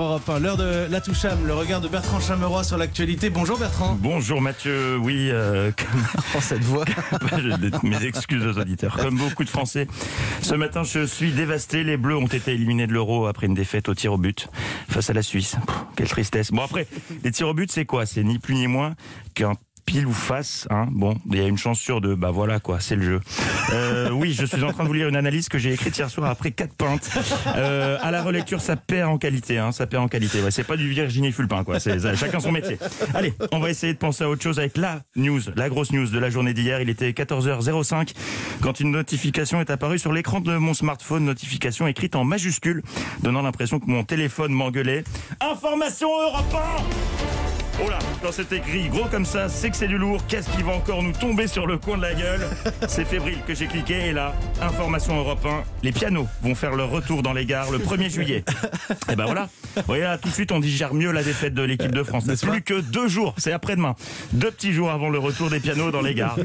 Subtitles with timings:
[0.00, 3.30] Europe 1, l'heure de la Toucham, le regard de Bertrand Chameroy sur l'actualité.
[3.30, 3.98] Bonjour Bertrand.
[4.00, 5.72] Bonjour Mathieu, oui, euh,
[6.36, 6.84] Oh, cette voix.
[6.84, 8.96] comme- mes excuses aux auditeurs.
[8.96, 9.88] Comme beaucoup de Français,
[10.40, 11.82] ce matin je suis dévasté.
[11.82, 14.48] Les Bleus ont été éliminés de l'Euro après une défaite au tir au but
[14.88, 15.56] face à la Suisse.
[15.66, 16.52] Pff, quelle tristesse.
[16.52, 16.86] Bon après,
[17.24, 18.06] les tirs au but c'est quoi?
[18.06, 18.94] C'est ni plus ni moins
[19.34, 19.54] qu'un
[19.88, 20.86] pile ou face, hein.
[20.90, 22.14] Bon, il y a une chance sur deux.
[22.14, 23.20] Bah voilà quoi, c'est le jeu.
[23.72, 26.10] Euh, oui, je suis en train de vous lire une analyse que j'ai écrite hier
[26.10, 27.10] soir après quatre pintes.
[27.56, 29.72] Euh, à la relecture, ça perd en qualité, hein.
[29.72, 30.42] Ça perd en qualité.
[30.42, 31.80] Ouais, c'est pas du Virginie Fulpin quoi.
[31.80, 32.78] C'est chacun son métier.
[33.14, 36.06] Allez, on va essayer de penser à autre chose avec la news, la grosse news
[36.06, 36.82] de la journée d'hier.
[36.82, 38.12] Il était 14h05
[38.60, 41.24] quand une notification est apparue sur l'écran de mon smartphone.
[41.24, 42.82] Notification écrite en majuscule,
[43.22, 45.04] donnant l'impression que mon téléphone m'engueulait.
[45.40, 47.17] Information Europe 1
[47.84, 50.20] Oh là, quand c'est écrit gros comme ça, c'est que c'est du lourd.
[50.26, 52.40] Qu'est-ce qui va encore nous tomber sur le coin de la gueule
[52.88, 56.90] C'est fébrile que j'ai cliqué et là, information Europe 1, les pianos vont faire leur
[56.90, 58.44] retour dans les gares le 1er juillet.
[59.12, 59.48] Et ben voilà.
[59.76, 62.26] Vous voyez là, tout de suite, on digère mieux la défaite de l'équipe de France.
[62.26, 63.94] N'est-ce pas Plus que deux jours, c'est après-demain.
[64.32, 66.36] Deux petits jours avant le retour des pianos dans les gares.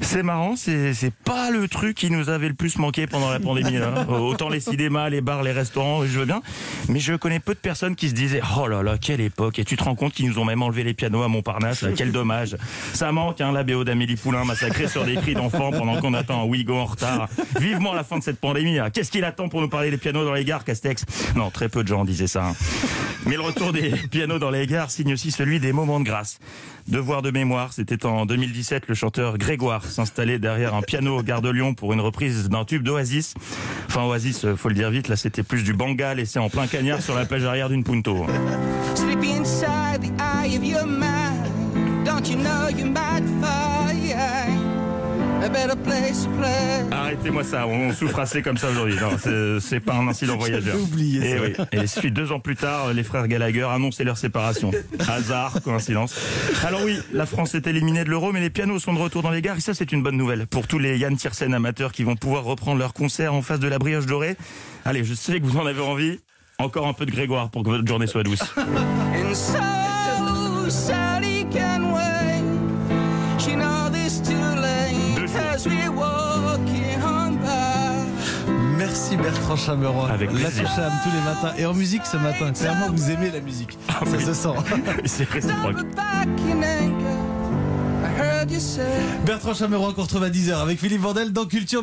[0.00, 3.38] C'est marrant, c'est c'est pas le truc qui nous avait le plus manqué pendant la
[3.38, 3.76] pandémie.
[3.76, 4.06] hein.
[4.08, 6.42] Autant les cinémas, les bars, les restaurants, je veux bien.
[6.88, 9.64] Mais je connais peu de personnes qui se disaient Oh là là, quelle époque Et
[9.64, 12.56] tu te rends compte qu'ils nous ont même enlevé les pianos à Montparnasse Quel dommage
[12.92, 16.42] Ça manque, hein, la BO d'Amélie Poulain massacrée sur des cris d'enfants pendant qu'on attend
[16.42, 17.28] un Ouigo en retard.
[17.60, 18.76] Vivement la fin de cette pandémie.
[18.76, 18.90] là.
[18.90, 21.04] Qu'est-ce qu'il attend pour nous parler des pianos dans les gares, Castex?
[21.36, 22.46] Non, très peu de gens disaient ça.
[22.48, 22.54] hein.
[23.26, 26.38] Mais le retour des pianos dans les gares signe aussi celui des moments de grâce.
[26.88, 31.40] Devoir de mémoire, c'était en 2017, le chanteur Grégoire s'installait derrière un piano au Gare
[31.40, 33.32] de Lyon pour une reprise d'un tube d'Oasis.
[33.96, 36.66] Enfin, Oasis, euh, faut le dire vite, là c'était plus du banga laissé en plein
[36.66, 38.26] cagnard sur la plage arrière d'une Punto.
[46.90, 48.96] Arrêtez-moi ça, on souffre assez comme ça aujourd'hui.
[49.00, 49.10] Non,
[49.60, 50.76] c'est- pas un incident voyageur.
[50.80, 51.42] Oublié Et ça.
[51.72, 51.78] oui.
[52.04, 54.70] Et deux ans plus tard, les frères Gallagher annonçaient leur séparation.
[55.08, 56.14] Hasard, coïncidence.
[56.64, 59.30] Alors oui, la France est éliminée de l'Euro, mais les pianos sont de retour dans
[59.30, 59.56] les gares.
[59.58, 62.44] Et ça, c'est une bonne nouvelle pour tous les Yann Tiersen amateurs qui vont pouvoir
[62.44, 64.36] reprendre leur concert en face de la brioche dorée.
[64.84, 66.20] Allez, je sais que vous en avez envie.
[66.58, 68.42] Encore un peu de Grégoire pour que votre journée soit douce.
[78.94, 80.08] Merci Bertrand Chameroy.
[80.08, 80.68] Avec La plaisir.
[80.68, 81.52] Toucham tous les matins.
[81.58, 82.52] Et en musique ce matin.
[82.52, 83.76] Clairement, vous aimez la musique.
[83.88, 84.24] Ça oui.
[84.24, 84.48] se sent.
[85.04, 85.78] c'est réciproque.
[89.26, 91.82] Bertrand Chameroy qu'on retrouve à 10h avec Philippe Vandel dans Culture